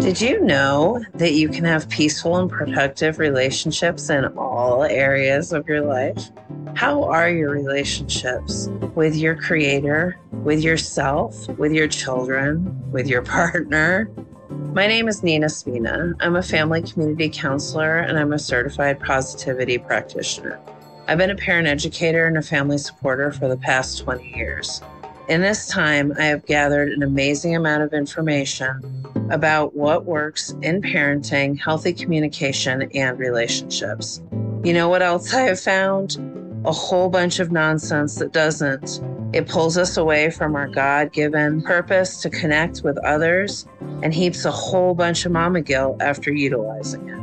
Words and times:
Did 0.00 0.18
you 0.18 0.40
know 0.40 1.04
that 1.16 1.34
you 1.34 1.50
can 1.50 1.66
have 1.66 1.86
peaceful 1.90 2.38
and 2.38 2.50
productive 2.50 3.18
relationships 3.18 4.08
in 4.08 4.24
all 4.38 4.82
areas 4.82 5.52
of 5.52 5.68
your 5.68 5.82
life? 5.82 6.30
How 6.74 7.04
are 7.04 7.28
your 7.28 7.50
relationships 7.50 8.68
with 8.94 9.14
your 9.14 9.36
creator, 9.36 10.18
with 10.32 10.62
yourself, 10.62 11.46
with 11.58 11.72
your 11.72 11.86
children, 11.86 12.90
with 12.90 13.08
your 13.08 13.20
partner? 13.36 14.10
My 14.72 14.86
name 14.86 15.06
is 15.06 15.22
Nina 15.22 15.50
Spina. 15.50 16.14
I'm 16.20 16.36
a 16.36 16.42
family 16.42 16.80
community 16.80 17.28
counselor 17.28 17.98
and 17.98 18.18
I'm 18.18 18.32
a 18.32 18.38
certified 18.38 19.00
positivity 19.00 19.76
practitioner. 19.76 20.58
I've 21.08 21.18
been 21.18 21.30
a 21.30 21.36
parent 21.36 21.68
educator 21.68 22.26
and 22.26 22.38
a 22.38 22.42
family 22.42 22.78
supporter 22.78 23.32
for 23.32 23.48
the 23.48 23.56
past 23.58 23.98
20 23.98 24.34
years. 24.34 24.80
In 25.30 25.42
this 25.42 25.68
time, 25.68 26.12
I 26.18 26.24
have 26.24 26.44
gathered 26.44 26.88
an 26.88 27.04
amazing 27.04 27.54
amount 27.54 27.84
of 27.84 27.92
information 27.92 28.80
about 29.30 29.76
what 29.76 30.04
works 30.04 30.52
in 30.60 30.82
parenting, 30.82 31.56
healthy 31.56 31.92
communication, 31.92 32.90
and 32.96 33.16
relationships. 33.16 34.20
You 34.64 34.72
know 34.72 34.88
what 34.88 35.02
else 35.02 35.32
I 35.32 35.42
have 35.42 35.60
found? 35.60 36.16
A 36.64 36.72
whole 36.72 37.08
bunch 37.10 37.38
of 37.38 37.52
nonsense 37.52 38.16
that 38.16 38.32
doesn't. 38.32 39.00
It 39.32 39.46
pulls 39.46 39.78
us 39.78 39.96
away 39.96 40.30
from 40.30 40.56
our 40.56 40.66
God 40.66 41.12
given 41.12 41.62
purpose 41.62 42.20
to 42.22 42.28
connect 42.28 42.82
with 42.82 42.98
others 42.98 43.68
and 44.02 44.12
heaps 44.12 44.44
a 44.44 44.50
whole 44.50 44.96
bunch 44.96 45.26
of 45.26 45.30
mama 45.30 45.60
guilt 45.60 46.02
after 46.02 46.32
utilizing 46.32 47.08
it. 47.08 47.20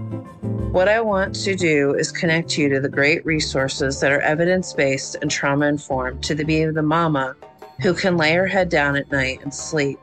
What 0.72 0.88
I 0.88 1.02
want 1.02 1.36
to 1.44 1.56
do 1.56 1.94
is 1.94 2.14
connect 2.14 2.58
you 2.58 2.70
to 2.70 2.80
the 2.80 2.88
great 2.88 3.26
resources 3.26 4.00
that 4.00 4.14
are 4.14 4.22
evidence 4.22 4.72
based 4.72 5.18
and 5.22 5.30
trauma 5.30 5.66
informed 5.66 6.24
to 6.24 6.36
the 6.36 6.46
be 6.46 6.62
of 6.62 6.74
the 6.74 6.82
mama 6.82 7.36
who 7.82 7.94
can 7.94 8.18
lay 8.18 8.34
her 8.34 8.48
head 8.48 8.70
down 8.70 8.96
at 8.96 9.12
night 9.12 9.40
and 9.44 9.54
sleep, 9.54 10.00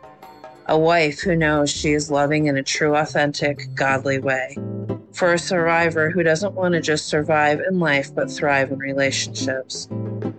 a 0.66 0.78
wife 0.78 1.20
who 1.20 1.34
knows 1.34 1.70
she 1.70 1.92
is 1.92 2.10
loving 2.10 2.46
in 2.46 2.56
a 2.56 2.62
true, 2.62 2.94
authentic, 2.94 3.74
godly 3.74 4.18
way, 4.18 4.56
for 5.12 5.32
a 5.32 5.38
survivor 5.38 6.10
who 6.10 6.22
doesn't 6.22 6.54
want 6.54 6.74
to 6.74 6.80
just 6.80 7.06
survive 7.06 7.60
in 7.60 7.80
life 7.80 8.14
but 8.14 8.30
thrive 8.30 8.70
in 8.70 8.78
relationships. 8.78 9.88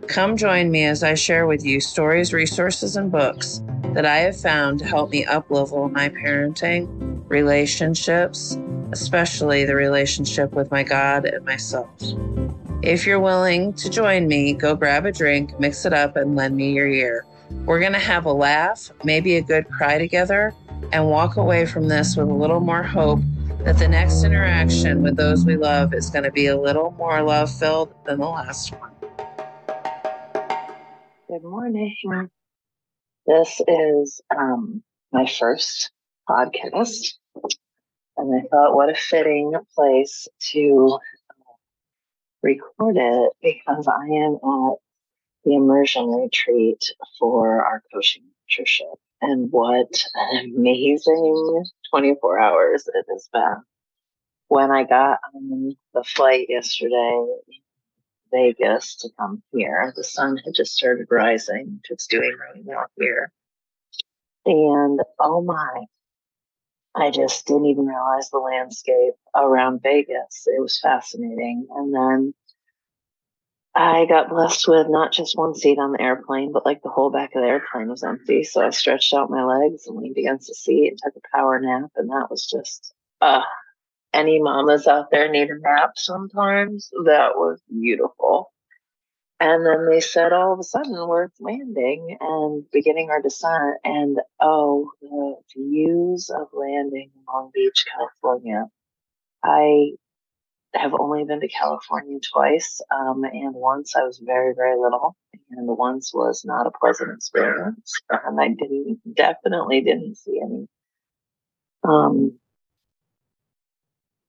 Come 0.08 0.38
join 0.38 0.72
me 0.72 0.86
as 0.86 1.04
I 1.04 1.14
share 1.14 1.46
with 1.46 1.66
you 1.66 1.80
stories, 1.82 2.34
resources, 2.34 2.96
and 2.96 3.12
books 3.12 3.62
that 3.94 4.06
I 4.06 4.18
have 4.20 4.40
found 4.40 4.80
to 4.80 4.86
help 4.86 5.10
me 5.10 5.26
uplevel 5.26 5.92
my 5.92 6.10
parenting, 6.10 7.24
relationships, 7.30 8.58
especially 8.92 9.66
the 9.66 9.76
relationship 9.76 10.54
with 10.54 10.72
my 10.72 10.84
God 10.84 11.26
and 11.26 11.46
myself. 11.46 11.90
If 12.86 13.08
you're 13.08 13.20
willing 13.20 13.74
to 13.74 13.90
join 13.90 14.28
me, 14.28 14.54
go 14.54 14.76
grab 14.76 15.08
a 15.08 15.12
drink, 15.12 15.60
mix 15.60 15.88
it 15.88 15.94
up, 15.94 16.16
and 16.16 16.36
lend 16.36 16.56
me 16.56 16.72
your 16.74 16.88
ear. 16.88 17.26
We're 17.66 17.80
going 17.80 17.94
to 17.94 18.00
have 18.00 18.26
a 18.26 18.32
laugh, 18.32 18.92
maybe 19.04 19.38
a 19.38 19.42
good 19.42 19.68
cry 19.70 19.98
together, 19.98 20.54
and 20.92 21.10
walk 21.10 21.38
away 21.38 21.66
from 21.66 21.88
this 21.88 22.16
with 22.16 22.30
a 22.30 22.34
little 22.34 22.60
more 22.60 22.84
hope 22.84 23.22
that 23.62 23.80
the 23.80 23.88
next 23.88 24.24
interaction 24.24 25.02
with 25.02 25.18
those 25.18 25.48
we 25.48 25.58
love 25.58 25.96
is 25.96 26.12
going 26.12 26.26
to 26.26 26.32
be 26.32 26.46
a 26.46 26.56
little 26.56 26.92
more 26.92 27.24
love 27.24 27.52
filled 27.52 27.92
than 28.06 28.20
the 28.20 28.28
last 28.28 28.72
one. 28.74 28.92
Good 31.28 31.42
morning. 31.42 31.96
This 33.26 33.62
is 33.68 34.22
um, 34.30 34.84
my 35.12 35.26
first 35.26 35.90
podcast, 36.30 37.16
and 38.16 38.36
I 38.36 38.48
thought 38.48 38.76
what 38.76 38.92
a 38.92 38.96
fitting 38.96 39.54
place 39.76 40.28
to 40.52 41.00
record 42.46 42.96
it 42.98 43.32
because 43.42 43.88
I 43.88 44.06
am 44.06 44.36
at 44.36 44.78
the 45.44 45.56
immersion 45.56 46.08
retreat 46.08 46.84
for 47.20 47.66
our 47.66 47.82
coaching 47.92 48.24
mentorship. 48.24 48.96
And 49.22 49.52
what 49.52 50.04
an 50.14 50.54
amazing 50.56 51.66
24 51.90 52.40
hours 52.40 52.88
it 52.88 53.06
has 53.10 53.30
been. 53.34 53.64
When 54.48 54.72
I 54.72 54.84
got 54.84 55.20
on 55.34 55.76
the 55.94 56.04
flight 56.04 56.46
yesterday, 56.50 57.26
Vegas 58.32 58.98
to 58.98 59.10
come 59.18 59.42
here. 59.52 59.92
The 59.96 60.04
sun 60.04 60.38
had 60.38 60.54
just 60.54 60.74
started 60.74 61.08
rising. 61.10 61.80
It's 61.90 62.08
doing 62.08 62.36
really 62.52 62.64
well 62.64 62.86
here. 63.00 63.32
And 64.46 65.00
oh 65.20 65.42
my, 65.42 65.86
I 66.96 67.12
just 67.12 67.46
didn't 67.46 67.66
even 67.66 67.88
realize 67.88 68.30
the 68.30 68.38
landscape 68.38 69.14
around 69.36 69.82
Vegas. 69.84 70.48
It 70.48 70.62
was 70.62 70.80
fascinating. 70.80 71.68
And 71.76 71.94
then 71.94 72.34
I 73.76 74.06
got 74.06 74.30
blessed 74.30 74.68
with 74.70 74.88
not 74.90 75.12
just 75.12 75.38
one 75.38 75.54
seat 75.54 75.78
on 75.78 75.92
the 75.92 76.02
airplane, 76.02 76.54
but 76.54 76.66
like 76.66 76.82
the 76.82 76.90
whole 76.90 77.12
back 77.12 77.36
of 77.36 77.42
the 77.42 77.48
airplane 77.50 77.90
was 77.90 78.04
empty. 78.04 78.44
So 78.46 78.66
I 78.66 78.70
stretched 78.70 79.14
out 79.14 79.30
my 79.30 79.44
legs 79.44 79.86
and 79.86 79.98
leaned 79.98 80.18
against 80.18 80.48
the 80.48 80.54
seat 80.54 80.90
and 80.92 81.00
took 81.04 81.16
a 81.18 81.38
power 81.38 81.60
nap. 81.60 81.92
And 81.98 82.10
that 82.10 82.28
was 82.30 82.48
just, 82.48 82.94
uh, 83.20 83.42
any 84.14 84.42
mamas 84.42 84.88
out 84.88 85.12
there 85.12 85.30
need 85.30 85.50
a 85.50 85.60
nap 85.60 85.92
sometimes. 85.98 86.90
That 87.04 87.36
was 87.36 87.62
beautiful. 87.70 88.54
And 89.40 89.66
then 89.66 89.88
they 89.90 90.00
said 90.00 90.32
all 90.32 90.54
of 90.54 90.60
a 90.60 90.64
sudden 90.64 90.94
we're 91.08 91.28
landing 91.40 92.18
and 92.22 92.64
beginning 92.72 93.10
our 93.10 93.22
descent. 93.22 93.78
And 93.84 94.20
oh, 94.42 94.92
the 95.02 95.36
views 95.56 96.30
of 96.30 96.48
landing 96.54 97.12
in 97.14 97.22
Long 97.28 97.52
Beach, 97.54 97.86
California. 97.94 98.66
I 99.44 99.92
have 100.74 100.94
only 100.98 101.26
been 101.26 101.42
to 101.42 101.48
California 101.50 102.20
twice. 102.34 102.80
Um, 102.94 103.24
and 103.26 103.54
once 103.54 103.96
I 103.96 104.04
was 104.04 104.22
very, 104.24 104.54
very 104.56 104.78
little. 104.80 105.16
And 105.52 105.68
once 105.68 106.14
was 106.14 106.44
not 106.46 106.66
a 106.66 106.72
pleasant 106.72 107.12
experience. 107.14 107.94
And 108.10 108.40
I 108.40 108.48
didn't, 108.48 109.00
definitely 109.16 109.82
didn't 109.82 110.16
see 110.16 110.40
any, 110.44 110.68
um, 111.84 112.40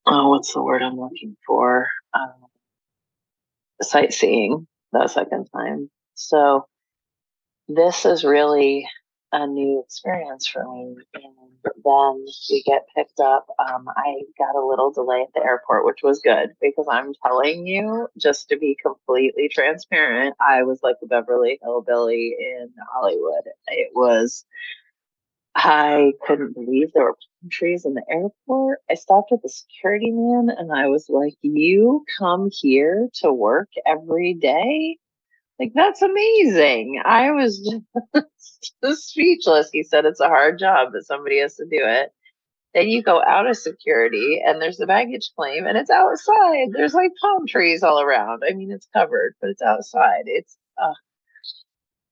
oh, 0.04 0.30
what's 0.30 0.52
the 0.52 0.62
word 0.62 0.82
I'm 0.82 0.98
looking 0.98 1.36
for? 1.46 1.88
Um, 2.12 2.46
sightseeing 3.80 4.66
the 5.02 5.08
second 5.08 5.48
time. 5.54 5.90
So 6.14 6.66
this 7.68 8.04
is 8.04 8.24
really 8.24 8.88
a 9.32 9.46
new 9.46 9.82
experience 9.84 10.46
for 10.46 10.64
me. 10.72 10.96
And 11.14 11.34
then 11.84 12.24
we 12.50 12.62
get 12.62 12.86
picked 12.96 13.20
up. 13.20 13.46
Um, 13.58 13.86
I 13.88 14.22
got 14.38 14.54
a 14.54 14.64
little 14.64 14.92
delay 14.92 15.22
at 15.22 15.34
the 15.34 15.44
airport, 15.44 15.84
which 15.84 15.98
was 16.02 16.20
good 16.20 16.50
because 16.60 16.86
I'm 16.90 17.12
telling 17.24 17.66
you, 17.66 18.08
just 18.18 18.48
to 18.50 18.58
be 18.58 18.76
completely 18.80 19.48
transparent, 19.52 20.36
I 20.40 20.62
was 20.62 20.80
like 20.82 20.96
the 21.00 21.08
Beverly 21.08 21.58
Hillbilly 21.62 22.36
in 22.38 22.68
Hollywood. 22.92 23.44
It 23.68 23.90
was 23.94 24.44
I 25.56 26.12
couldn't 26.26 26.52
believe 26.52 26.92
there 26.92 27.04
were 27.04 27.14
palm 27.14 27.48
trees 27.50 27.86
in 27.86 27.94
the 27.94 28.04
airport. 28.10 28.80
I 28.90 28.94
stopped 28.94 29.32
at 29.32 29.40
the 29.42 29.48
security 29.48 30.10
man 30.10 30.54
and 30.56 30.70
I 30.70 30.88
was 30.88 31.06
like, 31.08 31.34
You 31.40 32.04
come 32.18 32.50
here 32.52 33.08
to 33.22 33.32
work 33.32 33.70
every 33.86 34.34
day? 34.34 34.98
Like, 35.58 35.72
that's 35.74 36.02
amazing. 36.02 37.00
I 37.02 37.30
was 37.30 37.74
just 38.84 39.08
speechless. 39.08 39.70
He 39.72 39.82
said 39.82 40.04
it's 40.04 40.20
a 40.20 40.28
hard 40.28 40.58
job, 40.58 40.90
but 40.92 41.06
somebody 41.06 41.40
has 41.40 41.56
to 41.56 41.64
do 41.64 41.80
it. 41.80 42.10
Then 42.74 42.88
you 42.88 43.02
go 43.02 43.22
out 43.22 43.48
of 43.48 43.56
security 43.56 44.42
and 44.46 44.60
there's 44.60 44.76
the 44.76 44.86
baggage 44.86 45.30
claim 45.34 45.66
and 45.66 45.78
it's 45.78 45.90
outside. 45.90 46.68
There's 46.72 46.92
like 46.92 47.12
palm 47.18 47.46
trees 47.46 47.82
all 47.82 48.02
around. 48.02 48.42
I 48.46 48.52
mean, 48.52 48.70
it's 48.70 48.88
covered, 48.92 49.34
but 49.40 49.48
it's 49.48 49.62
outside. 49.62 50.24
It's, 50.26 50.58
uh, 50.76 50.92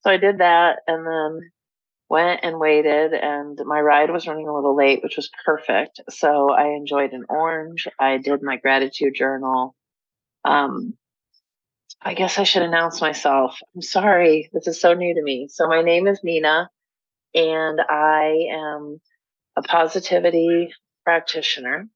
so 0.03 0.11
I 0.11 0.17
did 0.17 0.39
that 0.39 0.79
and 0.87 1.07
then 1.07 1.51
went 2.09 2.41
and 2.43 2.59
waited 2.59 3.15
and 3.15 3.59
my 3.65 3.81
ride 3.81 4.11
was 4.11 4.27
running 4.27 4.47
a 4.47 4.55
little 4.55 4.77
late 4.77 5.03
which 5.03 5.17
was 5.17 5.31
perfect. 5.45 6.01
So 6.11 6.51
i 6.51 6.69
enjoyed 6.69 7.13
an 7.13 7.25
orange. 7.29 7.89
I 7.99 8.19
did 8.19 8.43
my 8.43 8.57
gratitude 8.57 9.15
journal. 9.15 9.75
Um, 10.45 10.95
i 12.03 12.15
guess 12.15 12.39
i 12.39 12.45
should 12.45 12.63
announce 12.63 13.01
myself. 13.01 13.59
I'm 13.75 13.83
sorry. 13.83 14.51
This 14.53 14.67
is 14.67 14.81
so 14.81 14.95
new 14.95 15.15
to 15.15 15.23
me. 15.23 15.49
So 15.51 15.67
my 15.67 15.83
name 15.83 16.07
is 16.07 16.21
nina 16.23 16.71
and 17.35 17.81
i 17.89 18.49
am 18.53 19.01
a 19.57 19.63
positivity 19.63 20.73
practitioner 21.05 21.89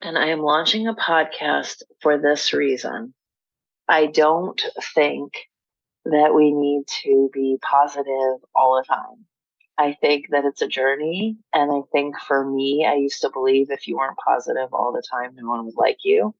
and 0.00 0.18
i 0.18 0.26
am 0.26 0.40
launching 0.40 0.86
a 0.86 0.94
podcast 0.94 1.82
for 2.02 2.18
this 2.18 2.52
reason. 2.52 3.14
I 3.88 4.06
don't 4.06 4.62
think 4.94 5.32
that 6.04 6.34
we 6.34 6.52
need 6.52 6.86
to 7.02 7.30
be 7.32 7.58
positive 7.62 8.40
all 8.54 8.76
the 8.76 8.84
time. 8.86 9.26
I 9.76 9.96
think 10.00 10.26
that 10.30 10.44
it's 10.44 10.62
a 10.62 10.68
journey. 10.68 11.36
And 11.52 11.72
I 11.72 11.80
think 11.92 12.18
for 12.20 12.48
me, 12.48 12.86
I 12.88 12.94
used 12.94 13.22
to 13.22 13.30
believe 13.30 13.70
if 13.70 13.88
you 13.88 13.96
weren't 13.96 14.18
positive 14.24 14.72
all 14.72 14.92
the 14.92 15.02
time, 15.10 15.34
no 15.34 15.48
one 15.48 15.64
would 15.64 15.76
like 15.76 15.98
you. 16.04 16.34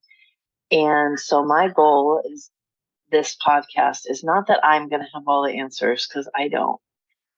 And 0.71 1.19
so 1.19 1.45
my 1.45 1.69
goal 1.69 2.23
is 2.25 2.51
this 3.11 3.37
podcast 3.37 4.03
is 4.11 4.25
not 4.25 4.49
that 4.49 4.65
I'm 4.65 4.89
going 4.89 5.03
to 5.03 5.09
have 5.15 5.25
all 5.27 5.45
the 5.45 5.59
answers 5.59 6.07
because 6.07 6.29
I 6.35 6.49
don't, 6.49 6.81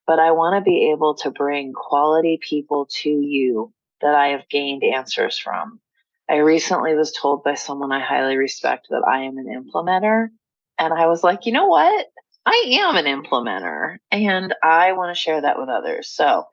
but 0.06 0.18
I 0.18 0.32
want 0.32 0.56
to 0.56 0.68
be 0.68 0.90
able 0.90 1.14
to 1.16 1.30
bring 1.30 1.72
quality 1.72 2.38
people 2.40 2.88
to 3.02 3.10
you 3.10 3.72
that 4.00 4.14
I 4.14 4.28
have 4.28 4.48
gained 4.48 4.84
answers 4.84 5.38
from. 5.38 5.80
I 6.28 6.36
recently 6.36 6.94
was 6.94 7.12
told 7.12 7.44
by 7.44 7.54
someone 7.54 7.92
I 7.92 8.00
highly 8.00 8.36
respect 8.36 8.88
that 8.90 9.04
I 9.06 9.22
am 9.22 9.38
an 9.38 9.46
implementer. 9.46 10.28
And 10.78 10.92
I 10.92 11.06
was 11.06 11.24
like, 11.24 11.46
you 11.46 11.52
know 11.52 11.66
what? 11.66 12.06
I 12.44 12.78
am 12.80 12.96
an 12.96 13.06
implementer 13.06 13.96
and 14.10 14.54
I 14.62 14.92
want 14.92 15.14
to 15.14 15.20
share 15.20 15.40
that 15.40 15.58
with 15.58 15.68
others. 15.68 16.08
So 16.08 16.46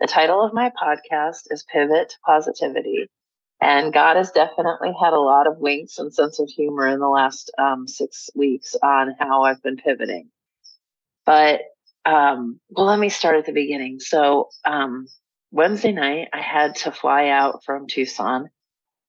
The 0.00 0.06
title 0.06 0.42
of 0.42 0.54
my 0.54 0.70
podcast 0.70 1.42
is 1.50 1.62
Pivot 1.70 2.08
to 2.08 2.16
Positivity. 2.24 3.06
And 3.60 3.92
God 3.92 4.16
has 4.16 4.30
definitely 4.30 4.94
had 4.98 5.12
a 5.12 5.20
lot 5.20 5.46
of 5.46 5.58
winks 5.58 5.98
and 5.98 6.12
sense 6.12 6.38
of 6.38 6.48
humor 6.48 6.88
in 6.88 7.00
the 7.00 7.08
last 7.08 7.50
um, 7.58 7.86
six 7.86 8.30
weeks 8.34 8.74
on 8.82 9.14
how 9.18 9.42
I've 9.42 9.62
been 9.62 9.76
pivoting. 9.76 10.30
But 11.26 11.60
um, 12.06 12.58
well, 12.70 12.86
let 12.86 12.98
me 12.98 13.10
start 13.10 13.36
at 13.36 13.44
the 13.44 13.52
beginning. 13.52 14.00
So 14.00 14.48
um, 14.64 15.06
Wednesday 15.50 15.92
night, 15.92 16.28
I 16.32 16.40
had 16.40 16.76
to 16.76 16.92
fly 16.92 17.28
out 17.28 17.62
from 17.64 17.86
Tucson, 17.86 18.48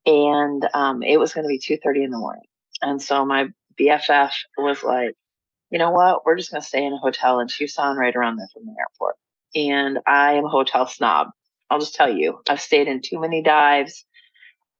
and 0.05 0.67
um, 0.73 1.01
it 1.01 1.17
was 1.17 1.33
going 1.33 1.45
to 1.45 1.49
be 1.49 1.59
two 1.59 1.77
thirty 1.81 2.03
in 2.03 2.11
the 2.11 2.17
morning. 2.17 2.43
And 2.81 3.01
so 3.01 3.25
my 3.25 3.47
BFF 3.81 4.31
was 4.57 4.83
like, 4.83 5.15
you 5.71 5.79
know 5.79 5.91
what? 5.91 6.25
We're 6.25 6.37
just 6.37 6.51
going 6.51 6.61
to 6.61 6.67
stay 6.67 6.85
in 6.85 6.93
a 6.93 6.97
hotel 6.97 7.39
in 7.39 7.47
Tucson, 7.47 7.97
right 7.97 8.15
around 8.15 8.37
there 8.37 8.49
from 8.53 8.65
the 8.65 8.75
airport. 8.77 9.15
And 9.55 9.99
I 10.05 10.33
am 10.33 10.45
a 10.45 10.49
hotel 10.49 10.85
snob. 10.85 11.29
I'll 11.69 11.79
just 11.79 11.95
tell 11.95 12.13
you, 12.13 12.41
I've 12.49 12.61
stayed 12.61 12.87
in 12.87 13.01
too 13.01 13.19
many 13.19 13.41
dives. 13.41 14.05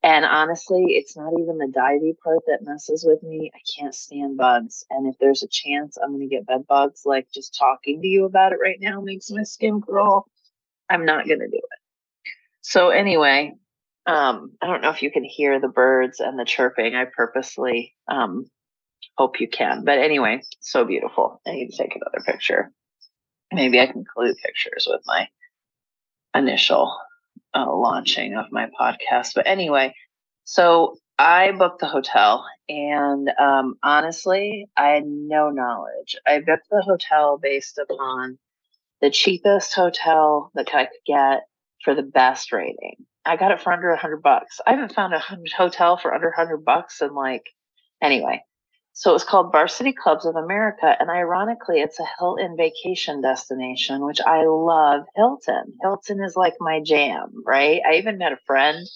And 0.02 0.24
honestly, 0.24 0.84
it's 0.88 1.16
not 1.16 1.32
even 1.40 1.58
the 1.58 1.72
divey 1.74 2.14
part 2.22 2.40
that 2.46 2.58
messes 2.62 3.04
with 3.06 3.22
me. 3.22 3.50
I 3.54 3.60
can't 3.78 3.94
stand 3.94 4.36
bugs. 4.36 4.84
And 4.90 5.06
if 5.06 5.18
there's 5.18 5.42
a 5.42 5.48
chance 5.48 5.96
I'm 5.96 6.10
going 6.10 6.28
to 6.28 6.34
get 6.34 6.46
bed 6.46 6.66
bugs, 6.68 7.02
like 7.04 7.28
just 7.32 7.56
talking 7.56 8.02
to 8.02 8.08
you 8.08 8.24
about 8.24 8.52
it 8.52 8.58
right 8.60 8.78
now 8.80 9.00
makes 9.00 9.30
my 9.30 9.44
skin 9.44 9.80
crawl, 9.80 10.26
I'm 10.90 11.06
not 11.06 11.26
going 11.26 11.38
to 11.38 11.48
do 11.48 11.56
it. 11.56 11.78
So, 12.62 12.90
anyway, 12.90 13.54
um, 14.06 14.52
I 14.60 14.66
don't 14.66 14.82
know 14.82 14.90
if 14.90 15.02
you 15.02 15.10
can 15.10 15.24
hear 15.24 15.60
the 15.60 15.68
birds 15.68 16.20
and 16.20 16.38
the 16.38 16.44
chirping. 16.44 16.94
I 16.94 17.04
purposely 17.04 17.94
um, 18.08 18.46
hope 19.16 19.40
you 19.40 19.48
can. 19.48 19.84
But 19.84 19.98
anyway, 19.98 20.42
so 20.60 20.84
beautiful. 20.84 21.40
I 21.46 21.52
need 21.52 21.70
to 21.70 21.76
take 21.76 21.96
another 21.96 22.24
picture. 22.24 22.70
Maybe 23.52 23.80
I 23.80 23.86
can 23.86 23.98
include 23.98 24.36
pictures 24.38 24.86
with 24.88 25.02
my 25.06 25.28
initial 26.34 26.96
uh, 27.54 27.70
launching 27.70 28.36
of 28.36 28.46
my 28.50 28.68
podcast. 28.80 29.34
But 29.34 29.46
anyway, 29.46 29.94
so 30.44 30.96
I 31.18 31.52
booked 31.52 31.80
the 31.80 31.86
hotel, 31.86 32.44
and 32.68 33.30
um, 33.38 33.74
honestly, 33.82 34.68
I 34.76 34.88
had 34.88 35.04
no 35.06 35.50
knowledge. 35.50 36.16
I 36.26 36.38
booked 36.40 36.68
the 36.70 36.82
hotel 36.82 37.38
based 37.40 37.78
upon 37.78 38.38
the 39.00 39.10
cheapest 39.10 39.74
hotel 39.74 40.50
that 40.54 40.74
I 40.74 40.86
could 40.86 41.04
get 41.06 41.42
for 41.84 41.94
the 41.94 42.02
best 42.02 42.52
rating. 42.52 42.96
I 43.24 43.36
got 43.36 43.52
it 43.52 43.60
for 43.60 43.72
under 43.72 43.90
a 43.90 43.98
hundred 43.98 44.22
bucks. 44.22 44.60
I 44.66 44.70
haven't 44.72 44.94
found 44.94 45.14
a 45.14 45.22
hotel 45.56 45.96
for 45.96 46.14
under 46.14 46.30
hundred 46.30 46.64
bucks 46.64 47.00
and 47.00 47.14
like 47.14 47.44
anyway. 48.00 48.42
So 48.94 49.10
it 49.10 49.14
was 49.14 49.24
called 49.24 49.52
Varsity 49.52 49.92
Clubs 49.92 50.26
of 50.26 50.36
America. 50.36 50.94
And 51.00 51.08
ironically, 51.08 51.80
it's 51.80 51.98
a 51.98 52.06
Hilton 52.18 52.56
vacation 52.56 53.22
destination, 53.22 54.04
which 54.04 54.20
I 54.20 54.44
love 54.44 55.04
Hilton. 55.16 55.74
Hilton 55.80 56.22
is 56.22 56.36
like 56.36 56.54
my 56.60 56.80
jam, 56.80 57.42
right? 57.46 57.80
I 57.88 57.94
even 57.94 58.18
met 58.18 58.32
a 58.32 58.38
friend 58.46 58.86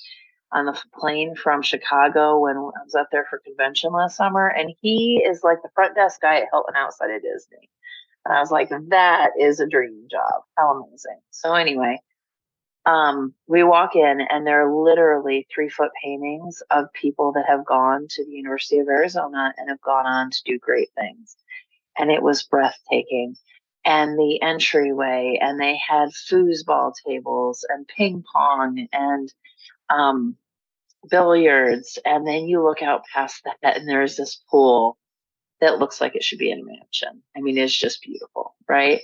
on 0.53 0.67
the 0.67 0.79
plane 0.95 1.35
from 1.35 1.63
Chicago 1.63 2.41
when 2.41 2.57
I 2.57 2.61
was 2.61 2.95
up 2.95 3.09
there 3.11 3.27
for 3.29 3.41
convention 3.45 3.93
last 3.93 4.17
summer. 4.17 4.47
And 4.47 4.73
he 4.81 5.25
is 5.27 5.43
like 5.43 5.63
the 5.63 5.71
front 5.75 5.95
desk 5.95 6.21
guy 6.21 6.37
at 6.37 6.49
Hilton 6.53 6.77
outside 6.77 7.11
of 7.11 7.23
Disney. 7.23 7.69
And 8.25 8.37
I 8.37 8.41
was 8.41 8.51
like, 8.51 8.69
that 8.89 9.31
is 9.41 9.61
a 9.61 9.67
dream 9.67 10.09
job. 10.11 10.43
How 10.57 10.73
amazing. 10.73 11.21
So 11.31 11.55
anyway, 11.55 12.01
um, 12.87 13.35
we 13.49 13.65
walk 13.65 13.97
in 13.97 14.21
and 14.31 14.47
there 14.47 14.65
are 14.65 14.85
literally 14.85 15.47
three 15.53 15.69
foot 15.69 15.91
paintings 16.03 16.63
of 16.71 16.93
people 16.93 17.33
that 17.33 17.45
have 17.49 17.67
gone 17.67 18.07
to 18.11 18.25
the 18.25 18.31
University 18.31 18.79
of 18.79 18.89
Arizona 18.89 19.53
and 19.59 19.69
have 19.69 19.81
gone 19.81 20.07
on 20.07 20.31
to 20.31 20.43
do 20.45 20.59
great 20.59 20.91
things. 20.97 21.37
And 21.99 22.11
it 22.11 22.23
was 22.23 22.45
breathtaking. 22.45 23.35
And 23.85 24.19
the 24.19 24.41
entryway, 24.41 25.39
and 25.41 25.61
they 25.61 25.79
had 25.89 26.11
foosball 26.11 26.93
tables 27.07 27.65
and 27.69 27.89
ping 27.89 28.25
pong 28.33 28.87
and 28.93 29.33
um, 29.91 30.37
billiards. 31.11 31.99
And 32.05 32.27
then 32.27 32.47
you 32.47 32.63
look 32.63 32.83
out 32.83 33.05
past 33.13 33.43
that, 33.45 33.77
and 33.77 33.89
there's 33.89 34.17
this 34.17 34.41
pool 34.51 34.97
that 35.61 35.79
looks 35.79 36.01
like 36.01 36.15
it 36.15 36.23
should 36.23 36.39
be 36.39 36.51
in 36.51 36.61
a 36.61 36.65
mansion. 36.65 37.23
I 37.37 37.41
mean, 37.41 37.59
it's 37.59 37.77
just 37.77 38.03
beautiful, 38.03 38.55
right? 38.69 39.01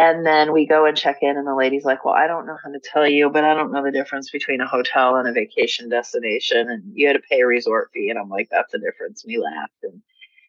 And 0.00 0.24
then 0.24 0.54
we 0.54 0.66
go 0.66 0.86
and 0.86 0.96
check 0.96 1.18
in, 1.20 1.36
and 1.36 1.46
the 1.46 1.54
lady's 1.54 1.84
like, 1.84 2.06
Well, 2.06 2.14
I 2.14 2.26
don't 2.26 2.46
know 2.46 2.56
how 2.64 2.70
to 2.70 2.80
tell 2.80 3.06
you, 3.06 3.28
but 3.28 3.44
I 3.44 3.52
don't 3.52 3.70
know 3.70 3.84
the 3.84 3.92
difference 3.92 4.30
between 4.30 4.62
a 4.62 4.66
hotel 4.66 5.16
and 5.16 5.28
a 5.28 5.32
vacation 5.32 5.90
destination. 5.90 6.70
And 6.70 6.84
you 6.94 7.06
had 7.06 7.16
to 7.16 7.22
pay 7.28 7.42
a 7.42 7.46
resort 7.46 7.90
fee. 7.92 8.08
And 8.08 8.18
I'm 8.18 8.30
like, 8.30 8.48
That's 8.50 8.72
the 8.72 8.78
difference. 8.78 9.26
We 9.26 9.36
laughed. 9.36 9.74
And 9.82 10.00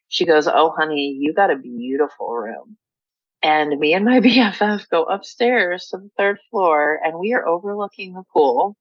she 0.08 0.24
goes, 0.24 0.48
Oh, 0.48 0.72
honey, 0.74 1.18
you 1.20 1.34
got 1.34 1.50
a 1.50 1.56
beautiful 1.56 2.34
room. 2.34 2.78
And 3.42 3.78
me 3.78 3.92
and 3.92 4.06
my 4.06 4.20
BFF 4.22 4.88
go 4.88 5.04
upstairs 5.04 5.88
to 5.88 5.98
the 5.98 6.10
third 6.16 6.38
floor, 6.50 6.98
and 7.04 7.18
we 7.18 7.34
are 7.34 7.46
overlooking 7.46 8.14
the 8.14 8.24
pool. 8.32 8.74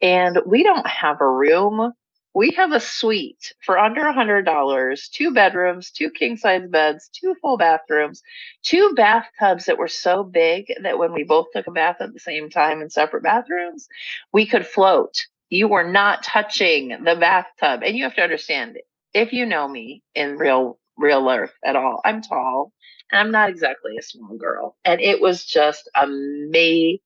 And 0.00 0.38
we 0.46 0.62
don't 0.62 0.86
have 0.86 1.20
a 1.20 1.28
room 1.28 1.92
we 2.36 2.50
have 2.50 2.72
a 2.72 2.80
suite 2.80 3.54
for 3.62 3.78
under 3.78 4.02
a 4.02 4.12
hundred 4.12 4.44
dollars, 4.44 5.08
two 5.08 5.32
bedrooms, 5.32 5.90
two 5.90 6.10
king 6.10 6.36
size 6.36 6.68
beds, 6.68 7.08
two 7.10 7.34
full 7.40 7.56
bathrooms, 7.56 8.22
two 8.62 8.92
bathtubs 8.94 9.64
that 9.64 9.78
were 9.78 9.88
so 9.88 10.22
big 10.22 10.66
that 10.82 10.98
when 10.98 11.14
we 11.14 11.24
both 11.24 11.46
took 11.54 11.66
a 11.66 11.70
bath 11.70 11.96
at 12.00 12.12
the 12.12 12.20
same 12.20 12.50
time 12.50 12.82
in 12.82 12.90
separate 12.90 13.22
bathrooms, 13.22 13.88
we 14.34 14.44
could 14.44 14.66
float. 14.66 15.14
You 15.48 15.68
were 15.68 15.90
not 15.90 16.24
touching 16.24 16.88
the 16.88 17.16
bathtub. 17.16 17.80
And 17.82 17.96
you 17.96 18.04
have 18.04 18.16
to 18.16 18.22
understand 18.22 18.76
if 19.14 19.32
you 19.32 19.46
know 19.46 19.66
me 19.66 20.02
in 20.14 20.36
real 20.36 20.78
real 20.98 21.24
life 21.24 21.54
at 21.64 21.74
all, 21.74 22.02
I'm 22.04 22.20
tall. 22.20 22.70
And 23.10 23.18
I'm 23.18 23.30
not 23.30 23.48
exactly 23.48 23.96
a 23.98 24.02
small 24.02 24.36
girl. 24.36 24.76
And 24.84 25.00
it 25.00 25.22
was 25.22 25.46
just 25.46 25.88
amazing. 25.94 27.00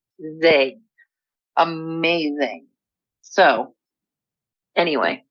Amazing. 1.57 2.67
So 3.23 3.77
Anyway, 4.77 5.25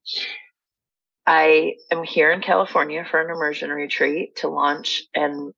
I 1.25 1.75
am 1.91 2.03
here 2.03 2.31
in 2.31 2.41
California 2.41 3.05
for 3.09 3.21
an 3.21 3.29
immersion 3.29 3.69
retreat 3.69 4.37
to 4.37 4.47
launch 4.47 5.03
and 5.13 5.53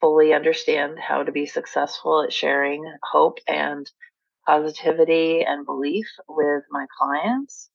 fully 0.00 0.32
understand 0.32 0.98
how 0.98 1.22
to 1.22 1.32
be 1.32 1.46
successful 1.46 2.22
at 2.22 2.32
sharing 2.32 2.82
hope 3.02 3.38
and 3.46 3.90
positivity 4.46 5.42
and 5.42 5.66
belief 5.66 6.06
with 6.28 6.64
my 6.70 6.86
clients. 6.98 7.68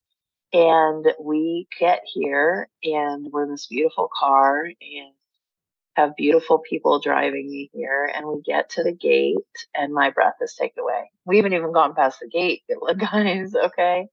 And 0.52 1.06
we 1.22 1.68
get 1.80 2.02
here 2.06 2.70
and 2.84 3.28
we're 3.32 3.44
in 3.44 3.52
this 3.52 3.68
beautiful 3.68 4.10
car 4.18 4.64
and 4.66 5.14
have 5.96 6.16
beautiful 6.16 6.60
people 6.60 7.00
driving 7.00 7.50
me 7.50 7.70
here. 7.74 8.10
And 8.14 8.26
we 8.26 8.42
get 8.42 8.72
to 8.72 8.84
the 8.84 8.94
gate 8.94 9.38
and 9.76 9.94
my 9.94 10.10
breath 10.10 10.36
is 10.42 10.56
taken 10.56 10.84
away. 10.84 11.12
We 11.26 11.38
haven't 11.38 11.54
even 11.54 11.74
gone 11.74 11.96
past 11.96 12.20
the 12.22 12.28
gate, 12.28 12.64
guys. 12.98 13.54
Okay. 13.56 14.08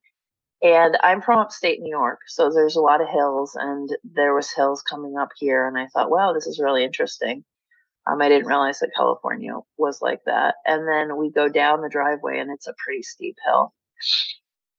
And 0.63 0.97
I'm 1.03 1.21
from 1.23 1.41
upstate 1.41 1.81
New 1.81 1.91
York, 1.91 2.21
so 2.29 2.49
there's 2.51 2.77
a 2.77 2.81
lot 2.81 3.01
of 3.01 3.09
hills, 3.09 3.57
and 3.59 3.91
there 4.05 4.33
was 4.35 4.53
hills 4.53 4.81
coming 4.83 5.17
up 5.19 5.31
here, 5.37 5.67
and 5.67 5.77
I 5.77 5.89
thought, 5.89 6.11
wow, 6.11 6.33
this 6.33 6.47
is 6.47 6.61
really 6.61 6.85
interesting. 6.85 7.45
Um, 8.07 8.23
I 8.23 8.29
didn't 8.29 8.47
realize 8.47 8.79
that 8.81 8.93
California 8.97 9.55
was 9.77 10.01
like 10.03 10.21
that. 10.27 10.57
And 10.67 10.87
then 10.89 11.17
we 11.17 11.31
go 11.31 11.49
down 11.49 11.83
the 11.83 11.89
driveway, 11.89 12.39
and 12.39 12.51
it's 12.53 12.69
a 12.69 12.75
pretty 12.85 13.03
steep 13.03 13.37
hill, 13.45 13.73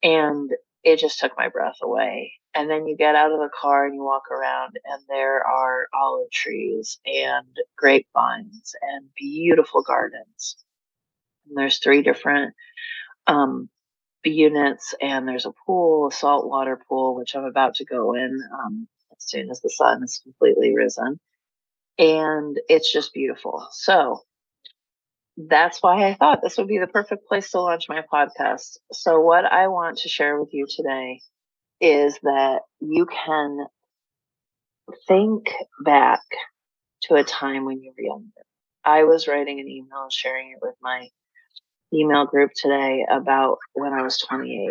and 0.03 0.51
it 0.83 0.99
just 0.99 1.19
took 1.19 1.33
my 1.37 1.49
breath 1.49 1.77
away. 1.81 2.33
And 2.55 2.69
then 2.69 2.87
you 2.87 2.95
get 2.95 3.15
out 3.15 3.31
of 3.31 3.39
the 3.39 3.49
car 3.59 3.85
and 3.85 3.95
you 3.95 4.03
walk 4.03 4.29
around, 4.31 4.77
and 4.85 5.01
there 5.09 5.45
are 5.45 5.87
olive 5.93 6.31
trees 6.31 6.99
and 7.05 7.47
grapevines 7.77 8.73
and 8.81 9.07
beautiful 9.17 9.81
gardens. 9.81 10.57
And 11.47 11.57
there's 11.57 11.79
three 11.79 12.03
different 12.03 12.53
um, 13.27 13.69
units 14.31 14.93
and 15.01 15.27
there's 15.27 15.45
a 15.45 15.53
pool, 15.65 16.07
a 16.07 16.11
saltwater 16.11 16.79
pool, 16.87 17.15
which 17.15 17.35
I'm 17.35 17.45
about 17.45 17.75
to 17.75 17.85
go 17.85 18.13
in 18.13 18.41
um, 18.53 18.87
as 19.11 19.23
soon 19.25 19.49
as 19.49 19.61
the 19.61 19.69
sun 19.69 20.03
is 20.03 20.21
completely 20.23 20.75
risen. 20.75 21.19
And 21.97 22.59
it's 22.69 22.91
just 22.91 23.13
beautiful. 23.13 23.67
So 23.71 24.21
that's 25.37 25.81
why 25.81 26.07
I 26.07 26.13
thought 26.13 26.41
this 26.41 26.57
would 26.57 26.67
be 26.67 26.79
the 26.79 26.87
perfect 26.87 27.27
place 27.27 27.51
to 27.51 27.61
launch 27.61 27.85
my 27.89 28.03
podcast. 28.11 28.77
So, 28.91 29.19
what 29.19 29.45
I 29.45 29.67
want 29.67 29.99
to 29.99 30.09
share 30.09 30.39
with 30.39 30.49
you 30.53 30.67
today 30.69 31.21
is 31.81 32.17
that 32.23 32.61
you 32.79 33.05
can 33.07 33.65
think 35.07 35.51
back 35.83 36.21
to 37.03 37.15
a 37.15 37.23
time 37.23 37.65
when 37.65 37.81
you 37.81 37.93
were 37.97 38.03
younger. 38.03 38.29
I 38.85 39.03
was 39.03 39.27
writing 39.27 39.59
an 39.59 39.67
email 39.67 40.07
sharing 40.11 40.51
it 40.51 40.59
with 40.61 40.75
my 40.81 41.07
email 41.93 42.25
group 42.25 42.51
today 42.55 43.05
about 43.09 43.57
when 43.73 43.93
I 43.93 44.01
was 44.01 44.17
28. 44.17 44.69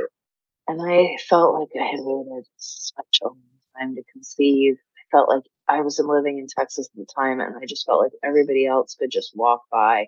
And 0.69 0.81
I 0.81 1.17
felt 1.29 1.55
like 1.55 1.69
I 1.81 1.87
had 1.87 2.01
waited 2.01 2.47
such 2.57 3.19
a 3.23 3.27
long 3.27 3.39
time 3.79 3.95
to 3.97 4.03
conceive. 4.13 4.75
I 4.97 5.05
felt 5.11 5.29
like 5.29 5.45
I 5.69 5.81
was 5.81 5.99
living 5.99 6.39
in 6.39 6.47
Texas 6.47 6.89
at 6.93 6.99
the 6.99 7.07
time, 7.15 7.41
and 7.41 7.55
I 7.57 7.67
just 7.67 7.87
felt 7.87 8.03
like 8.03 8.13
everybody 8.23 8.67
else 8.67 8.95
could 8.99 9.11
just 9.11 9.33
walk 9.35 9.63
by 9.71 10.07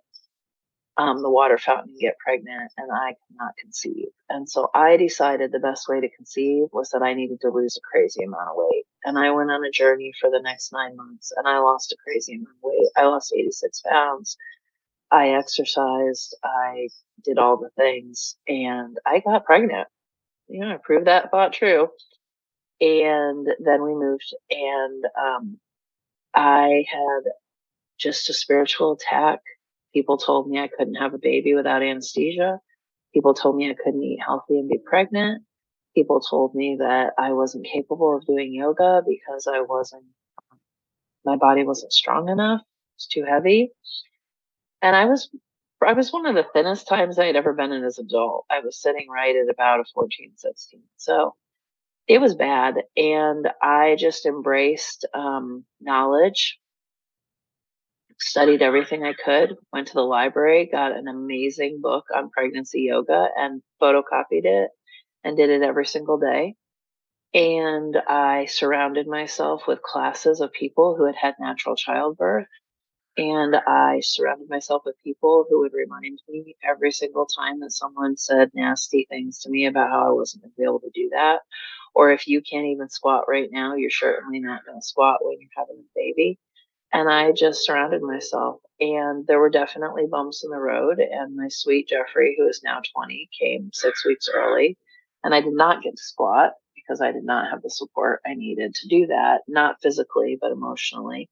um, 0.97 1.23
the 1.23 1.31
water 1.31 1.59
fountain 1.59 1.91
and 1.91 2.01
get 2.01 2.19
pregnant, 2.19 2.71
and 2.77 2.91
I 2.93 3.11
could 3.11 3.37
not 3.37 3.57
conceive. 3.57 4.09
And 4.29 4.49
so 4.49 4.71
I 4.75 4.97
decided 4.97 5.51
the 5.51 5.59
best 5.59 5.89
way 5.89 6.01
to 6.01 6.17
conceive 6.17 6.69
was 6.73 6.91
that 6.91 7.03
I 7.03 7.15
needed 7.15 7.41
to 7.41 7.51
lose 7.51 7.77
a 7.77 7.89
crazy 7.89 8.23
amount 8.23 8.51
of 8.51 8.57
weight. 8.57 8.85
And 9.05 9.19
I 9.19 9.33
went 9.33 9.51
on 9.51 9.65
a 9.65 9.71
journey 9.71 10.13
for 10.21 10.31
the 10.31 10.41
next 10.41 10.73
nine 10.73 10.97
months, 10.97 11.33
and 11.37 11.49
I 11.49 11.59
lost 11.59 11.93
a 11.93 11.97
crazy 12.05 12.35
amount 12.35 12.57
of 12.57 12.63
weight. 12.63 12.89
I 12.97 13.07
lost 13.07 13.35
86 13.37 13.83
pounds 13.89 14.37
I 15.11 15.31
exercised, 15.31 16.37
I 16.45 16.89
did 17.25 17.39
all 17.39 17.57
the 17.57 17.71
things, 17.77 18.37
and 18.49 18.99
I 19.07 19.21
got 19.21 19.45
pregnant. 19.45 19.89
You 20.49 20.61
know, 20.61 20.75
I 20.75 20.79
proved 20.83 21.07
that 21.07 21.31
thought 21.31 21.53
true. 21.53 21.89
And 22.81 23.47
then 23.65 23.83
we 23.83 23.95
moved, 23.95 24.35
and 24.51 25.05
um, 25.21 25.59
I 26.35 26.85
had 26.91 27.33
just 27.99 28.29
a 28.29 28.35
spiritual 28.35 28.93
attack. 28.93 29.41
People 29.93 30.19
told 30.19 30.49
me 30.49 30.59
I 30.59 30.69
couldn't 30.69 30.97
have 30.97 31.15
a 31.15 31.19
baby 31.19 31.55
without 31.55 31.83
anesthesia. 31.83 32.59
People 33.13 33.35
told 33.35 33.57
me 33.57 33.71
I 33.71 33.75
couldn't 33.75 34.03
eat 34.03 34.19
healthy 34.25 34.59
and 34.59 34.69
be 34.69 34.79
pregnant. 34.85 35.45
People 35.95 36.21
told 36.21 36.55
me 36.55 36.77
that 36.81 37.13
I 37.17 37.33
wasn't 37.33 37.67
capable 37.73 38.17
of 38.17 38.27
doing 38.27 38.53
yoga 38.53 39.03
because 39.07 39.47
I 39.47 39.61
wasn't, 39.61 40.05
my 41.25 41.37
body 41.37 41.63
wasn't 41.63 41.93
strong 41.93 42.29
enough. 42.29 42.63
It's 42.97 43.07
too 43.07 43.25
heavy. 43.25 43.71
And 44.85 44.95
I 44.95 45.07
was, 45.07 45.31
I 45.83 45.95
was 45.95 46.13
one 46.13 46.27
of 46.27 46.35
the 46.35 46.45
thinnest 46.53 46.87
times 46.87 47.19
I 47.19 47.25
had 47.25 47.37
ever 47.37 47.55
been 47.55 47.73
in 47.73 47.85
as 47.85 47.99
an 47.99 48.05
adult. 48.05 48.45
I 48.51 48.61
was 48.61 48.77
sitting 48.77 49.09
right 49.09 49.35
at 49.35 49.49
about 49.49 49.81
a 49.81 49.85
14, 49.95 50.33
16. 50.37 50.83
So 50.99 51.35
it 52.07 52.21
was 52.21 52.35
bad. 52.35 52.75
And 52.95 53.49
I 53.63 53.97
just 53.99 54.27
embraced 54.27 55.07
um, 55.15 55.65
knowledge, 55.81 56.59
studied 58.21 58.61
everything 58.61 59.05
I 59.05 59.15
could, 59.15 59.57
went 59.73 59.89
to 59.89 59.95
the 59.95 60.03
library, 60.03 60.69
got 60.71 60.93
an 60.95 61.09
amazing 61.09 61.81
book 61.81 62.05
on 62.15 62.29
pregnancy 62.29 62.83
yoga, 62.83 63.29
and 63.39 63.63
photocopied 63.81 64.45
it 64.45 64.69
and 65.25 65.35
did 65.35 65.49
it 65.49 65.63
every 65.63 65.87
single 65.87 66.19
day. 66.19 66.57
And 67.33 67.97
I 68.07 68.45
surrounded 68.51 69.07
myself 69.07 69.63
with 69.67 69.81
classes 69.81 70.43
of 70.43 70.53
people 70.53 70.95
who 70.95 71.07
had 71.07 71.17
had 71.17 71.37
natural 71.41 71.75
childbirth. 71.75 72.49
And 73.17 73.57
I 73.57 74.01
surrounded 74.01 74.51
myself 74.51 74.83
with 74.85 75.03
people 75.05 75.47
who 75.49 75.61
would 75.61 75.73
remind 75.73 76.21
me 76.29 76.57
every 76.69 76.91
single 76.93 77.27
time 77.27 77.61
that 77.61 77.73
someone 77.73 78.17
said 78.17 78.51
nasty 78.55 79.07
things 79.09 79.41
to 79.41 79.51
me 79.51 79.67
about 79.67 79.91
how 79.91 80.09
I 80.09 80.13
wasn't 80.13 80.43
going 80.43 80.53
to 80.53 80.57
be 80.57 80.65
able 80.65 80.81
to 80.81 80.91
do 80.95 81.11
that 81.13 81.41
or 81.95 82.11
if 82.11 82.27
you 82.27 82.43
can't 82.43 82.67
even 82.67 82.89
squat 82.89 83.25
right 83.29 83.49
now, 83.51 83.75
you're 83.77 83.91
certainly 83.91 84.41
not 84.41 84.65
going 84.67 84.79
to 84.79 84.87
squat 84.87 85.21
when 85.23 85.39
you're 85.41 85.51
having 85.57 85.79
a 85.79 85.91
baby. 85.95 86.39
And 86.93 87.09
I 87.11 87.33
just 87.33 87.65
surrounded 87.65 88.03
myself. 88.03 88.61
And 88.81 89.27
there 89.27 89.41
were 89.41 89.51
definitely 89.51 90.05
bumps 90.11 90.45
in 90.45 90.51
the 90.51 90.59
road. 90.59 90.99
And 90.99 91.37
my 91.37 91.49
sweet 91.49 91.89
Jeffrey, 91.89 92.37
who 92.39 92.49
is 92.49 92.63
now 92.65 92.81
20, 92.97 93.29
came 93.41 93.71
six 93.73 94.05
weeks 94.05 94.29
early. 94.33 94.77
And 95.25 95.35
I 95.35 95.41
did 95.41 95.55
not 95.55 95.83
get 95.83 95.97
to 95.97 96.03
squat 96.03 96.53
because 96.75 97.01
I 97.01 97.13
did 97.13 97.25
not 97.25 97.51
have 97.51 97.63
the 97.63 97.71
support 97.71 98.21
I 98.27 98.35
needed 98.35 98.75
to 98.75 98.89
do 98.89 99.07
that, 99.09 99.43
not 99.49 99.81
physically, 99.83 100.37
but 100.41 100.53
emotionally. 100.53 101.31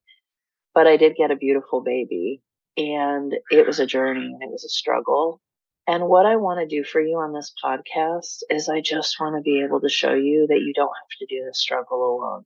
But 0.74 0.86
I 0.86 0.96
did 0.96 1.16
get 1.16 1.30
a 1.30 1.36
beautiful 1.36 1.82
baby. 1.82 2.42
And 2.76 3.34
it 3.50 3.66
was 3.66 3.80
a 3.80 3.86
journey 3.86 4.24
and 4.32 4.42
it 4.42 4.50
was 4.50 4.64
a 4.64 4.68
struggle. 4.68 5.40
And 5.86 6.08
what 6.08 6.26
I 6.26 6.36
want 6.36 6.60
to 6.60 6.66
do 6.66 6.84
for 6.84 7.00
you 7.00 7.18
on 7.18 7.32
this 7.32 7.52
podcast 7.62 8.42
is 8.48 8.68
I 8.68 8.80
just 8.80 9.20
want 9.20 9.36
to 9.36 9.42
be 9.42 9.62
able 9.62 9.80
to 9.80 9.88
show 9.88 10.14
you 10.14 10.46
that 10.48 10.60
you 10.60 10.72
don't 10.74 10.86
have 10.86 11.18
to 11.18 11.26
do 11.26 11.44
this 11.44 11.60
struggle 11.60 12.16
alone. 12.16 12.44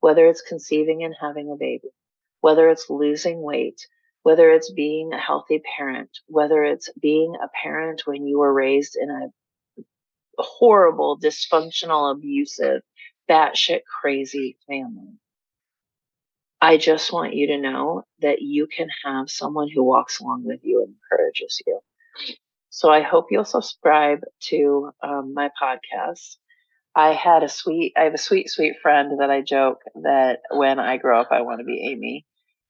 Whether 0.00 0.26
it's 0.26 0.42
conceiving 0.42 1.04
and 1.04 1.14
having 1.18 1.50
a 1.50 1.56
baby, 1.56 1.88
whether 2.40 2.68
it's 2.68 2.90
losing 2.90 3.40
weight, 3.40 3.86
whether 4.24 4.50
it's 4.50 4.72
being 4.72 5.12
a 5.12 5.18
healthy 5.18 5.62
parent, 5.76 6.10
whether 6.26 6.64
it's 6.64 6.90
being 7.00 7.34
a 7.42 7.48
parent 7.62 8.02
when 8.04 8.26
you 8.26 8.40
were 8.40 8.52
raised 8.52 8.96
in 9.00 9.10
a 9.10 9.28
horrible, 10.38 11.18
dysfunctional, 11.18 12.14
abusive, 12.14 12.82
batshit 13.30 13.82
crazy 13.84 14.56
family. 14.66 15.18
I 16.64 16.76
just 16.76 17.12
want 17.12 17.34
you 17.34 17.48
to 17.48 17.58
know 17.58 18.04
that 18.20 18.40
you 18.40 18.68
can 18.68 18.86
have 19.04 19.28
someone 19.28 19.68
who 19.68 19.82
walks 19.82 20.20
along 20.20 20.44
with 20.44 20.60
you 20.62 20.84
and 20.84 20.94
encourages 20.94 21.60
you. 21.66 21.80
So 22.70 22.88
I 22.88 23.02
hope 23.02 23.26
you'll 23.32 23.44
subscribe 23.44 24.20
to 24.42 24.92
um, 25.02 25.34
my 25.34 25.50
podcast. 25.60 26.36
I 26.94 27.14
had 27.14 27.42
a 27.42 27.48
sweet, 27.48 27.94
I 27.96 28.02
have 28.02 28.14
a 28.14 28.18
sweet, 28.18 28.48
sweet 28.48 28.76
friend 28.80 29.20
that 29.20 29.28
I 29.28 29.40
joke 29.40 29.80
that 30.04 30.42
when 30.52 30.78
I 30.78 30.98
grow 30.98 31.20
up, 31.20 31.28
I 31.32 31.40
want 31.42 31.58
to 31.58 31.64
be 31.64 31.90
Amy. 31.90 32.26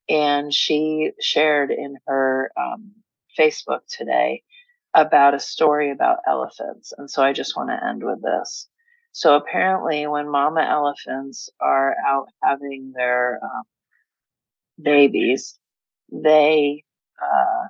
And 0.09 0.51
she 0.51 1.11
shared 1.21 1.69
in 1.69 1.97
her 2.07 2.51
um, 2.57 2.93
Facebook 3.39 3.81
today 3.87 4.41
about 4.95 5.35
a 5.35 5.39
story 5.39 5.91
about 5.91 6.17
elephants. 6.27 6.93
And 6.97 7.11
so 7.11 7.21
I 7.21 7.31
just 7.31 7.55
want 7.55 7.69
to 7.69 7.87
end 7.87 8.03
with 8.03 8.23
this. 8.23 8.67
So 9.11 9.35
apparently, 9.35 10.07
when 10.07 10.27
mama 10.27 10.63
elephants 10.63 11.51
are 11.59 11.95
out 12.03 12.29
having 12.41 12.93
their 12.95 13.39
um, 13.43 13.63
babies, 14.81 15.57
they 16.11 16.83
uh, 17.21 17.67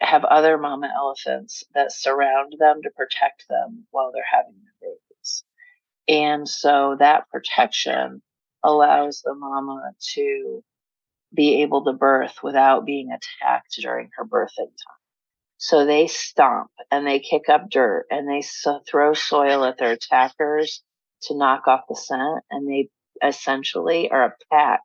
have 0.00 0.24
other 0.24 0.58
mama 0.58 0.92
elephants 0.94 1.64
that 1.74 1.92
surround 1.92 2.54
them 2.58 2.82
to 2.82 2.90
protect 2.90 3.46
them 3.48 3.86
while 3.90 4.12
they're 4.12 4.24
having 4.30 4.54
their 4.62 4.90
babies. 4.90 5.44
And 6.08 6.48
so 6.48 6.96
that 6.98 7.28
protection 7.30 8.22
allows 8.64 9.22
the 9.22 9.34
mama 9.34 9.92
to 10.14 10.62
be 11.34 11.62
able 11.62 11.84
to 11.84 11.92
birth 11.92 12.42
without 12.42 12.84
being 12.84 13.10
attacked 13.10 13.76
during 13.80 14.10
her 14.16 14.24
birthing 14.24 14.56
time. 14.58 15.02
So 15.56 15.86
they 15.86 16.08
stomp 16.08 16.70
and 16.90 17.06
they 17.06 17.20
kick 17.20 17.48
up 17.48 17.70
dirt 17.70 18.06
and 18.10 18.28
they 18.28 18.42
so 18.42 18.80
throw 18.86 19.14
soil 19.14 19.64
at 19.64 19.78
their 19.78 19.92
attackers 19.92 20.82
to 21.22 21.36
knock 21.36 21.68
off 21.68 21.82
the 21.88 21.94
scent. 21.94 22.44
And 22.50 22.68
they 22.68 22.88
essentially 23.24 24.10
are 24.10 24.24
a 24.24 24.34
pack 24.50 24.80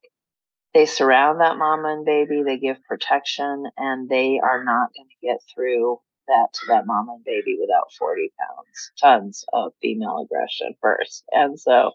they 0.77 0.85
surround 0.85 1.41
that 1.41 1.57
mama 1.57 1.87
and 1.91 2.05
baby, 2.05 2.43
they 2.43 2.59
give 2.59 2.77
protection, 2.83 3.65
and 3.77 4.07
they 4.07 4.39
are 4.39 4.63
not 4.63 4.91
going 4.95 5.09
to 5.09 5.27
get 5.27 5.39
through 5.51 5.99
that 6.27 6.49
to 6.53 6.67
that 6.67 6.85
mama 6.85 7.13
and 7.15 7.23
baby 7.25 7.57
without 7.59 7.91
40 7.97 8.31
pounds, 8.37 8.91
tons 9.01 9.43
of 9.53 9.71
female 9.81 10.23
aggression 10.23 10.75
first. 10.79 11.23
And 11.31 11.59
so 11.59 11.93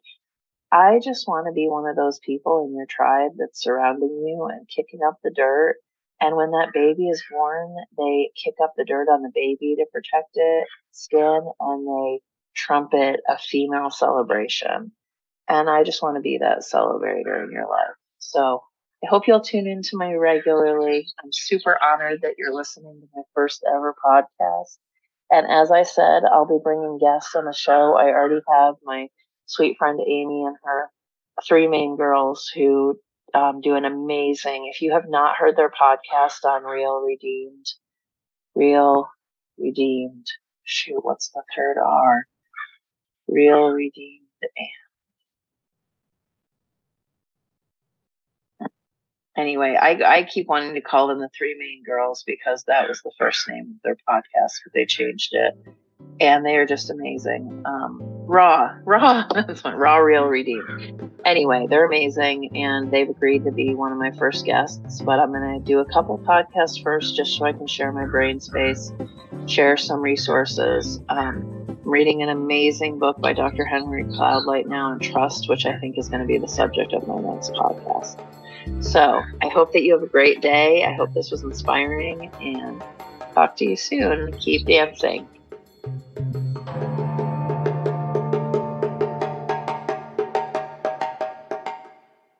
I 0.72 0.98
just 0.98 1.28
want 1.28 1.46
to 1.46 1.52
be 1.52 1.68
one 1.68 1.88
of 1.88 1.94
those 1.94 2.18
people 2.26 2.66
in 2.66 2.76
your 2.76 2.86
tribe 2.90 3.30
that's 3.38 3.62
surrounding 3.62 4.24
you 4.26 4.48
and 4.50 4.66
kicking 4.66 5.06
up 5.06 5.14
the 5.22 5.30
dirt. 5.30 5.76
And 6.20 6.34
when 6.34 6.50
that 6.50 6.72
baby 6.74 7.06
is 7.06 7.22
born, 7.30 7.76
they 7.96 8.30
kick 8.42 8.54
up 8.60 8.72
the 8.76 8.84
dirt 8.84 9.06
on 9.08 9.22
the 9.22 9.30
baby 9.32 9.76
to 9.76 9.86
protect 9.92 10.30
it, 10.34 10.66
skin, 10.90 11.40
and 11.60 11.86
they 11.86 12.20
trumpet 12.56 13.20
a 13.28 13.38
female 13.38 13.90
celebration. 13.90 14.90
And 15.46 15.70
I 15.70 15.84
just 15.84 16.02
want 16.02 16.16
to 16.16 16.20
be 16.20 16.38
that 16.38 16.64
celebrator 16.68 17.44
in 17.44 17.52
your 17.52 17.68
life. 17.68 17.94
So 18.18 18.62
I 19.04 19.08
hope 19.08 19.26
you'll 19.26 19.40
tune 19.40 19.66
into 19.66 19.96
my 19.96 20.14
regularly. 20.14 21.06
I'm 21.22 21.30
super 21.32 21.78
honored 21.82 22.20
that 22.22 22.34
you're 22.38 22.54
listening 22.54 23.00
to 23.00 23.08
my 23.14 23.22
first 23.34 23.64
ever 23.68 23.94
podcast. 24.04 24.78
And 25.30 25.46
as 25.50 25.70
I 25.72 25.82
said, 25.82 26.22
I'll 26.24 26.46
be 26.46 26.58
bringing 26.62 26.98
guests 26.98 27.34
on 27.34 27.46
the 27.46 27.52
show. 27.52 27.96
I 27.96 28.10
already 28.10 28.40
have 28.48 28.74
my 28.84 29.08
sweet 29.46 29.76
friend 29.78 29.98
Amy 30.00 30.44
and 30.44 30.56
her 30.62 30.90
three 31.46 31.66
main 31.66 31.96
girls 31.96 32.50
who 32.54 32.98
um, 33.34 33.60
do 33.60 33.74
an 33.74 33.84
amazing. 33.84 34.70
If 34.72 34.82
you 34.82 34.92
have 34.92 35.08
not 35.08 35.36
heard 35.36 35.56
their 35.56 35.70
podcast 35.70 36.44
on 36.44 36.64
Real 36.64 37.00
Redeemed, 37.00 37.66
Real 38.54 39.08
Redeemed. 39.58 40.26
Shoot, 40.64 41.04
what's 41.04 41.30
the 41.30 41.42
third 41.56 41.76
R? 41.78 42.26
Real 43.26 43.70
Redeemed 43.70 44.26
and 44.42 44.68
anyway, 49.36 49.76
I, 49.80 50.18
I 50.18 50.22
keep 50.24 50.48
wanting 50.48 50.74
to 50.74 50.80
call 50.80 51.08
them 51.08 51.20
the 51.20 51.30
Three 51.36 51.56
Main 51.58 51.82
Girls 51.84 52.24
because 52.26 52.64
that 52.66 52.88
was 52.88 53.00
the 53.02 53.12
first 53.18 53.48
name 53.48 53.76
of 53.76 53.82
their 53.82 53.96
podcast, 54.08 54.60
but 54.64 54.72
they 54.74 54.86
changed 54.86 55.34
it. 55.34 55.54
And 56.20 56.44
they 56.44 56.56
are 56.56 56.66
just 56.66 56.90
amazing. 56.90 57.62
Um, 57.64 58.00
raw, 58.02 58.76
raw, 58.84 59.26
this 59.46 59.62
one, 59.62 59.76
raw, 59.76 59.96
real, 59.98 60.24
redeemed. 60.24 61.10
Anyway, 61.24 61.66
they're 61.68 61.86
amazing, 61.86 62.56
and 62.56 62.90
they've 62.90 63.08
agreed 63.08 63.44
to 63.44 63.52
be 63.52 63.74
one 63.74 63.92
of 63.92 63.98
my 63.98 64.10
first 64.12 64.44
guests. 64.44 65.00
But 65.00 65.20
I'm 65.20 65.32
going 65.32 65.60
to 65.60 65.64
do 65.64 65.78
a 65.78 65.84
couple 65.84 66.18
podcasts 66.18 66.82
first, 66.82 67.16
just 67.16 67.36
so 67.36 67.44
I 67.44 67.52
can 67.52 67.66
share 67.66 67.92
my 67.92 68.06
brain 68.06 68.40
space, 68.40 68.92
share 69.46 69.76
some 69.76 70.00
resources. 70.00 71.00
Um, 71.08 71.64
I'm 71.68 71.90
reading 71.90 72.22
an 72.22 72.28
amazing 72.28 72.98
book 72.98 73.20
by 73.20 73.32
Dr. 73.32 73.64
Henry 73.64 74.04
Cloud 74.04 74.44
right 74.46 74.66
now, 74.66 74.92
and 74.92 75.00
Trust, 75.00 75.48
which 75.48 75.66
I 75.66 75.78
think 75.78 75.98
is 75.98 76.08
going 76.08 76.20
to 76.20 76.26
be 76.26 76.38
the 76.38 76.48
subject 76.48 76.92
of 76.92 77.06
my 77.06 77.18
next 77.18 77.52
podcast. 77.52 78.18
So 78.80 79.22
I 79.42 79.48
hope 79.48 79.72
that 79.72 79.82
you 79.82 79.92
have 79.94 80.02
a 80.02 80.08
great 80.08 80.40
day. 80.40 80.84
I 80.84 80.92
hope 80.92 81.12
this 81.14 81.30
was 81.30 81.42
inspiring 81.42 82.30
and 82.40 82.82
talk 83.34 83.56
to 83.56 83.64
you 83.64 83.76
soon. 83.76 84.32
Keep 84.38 84.66
dancing. 84.66 85.28